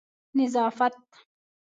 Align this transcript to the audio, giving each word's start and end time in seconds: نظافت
نظافت 0.35 1.11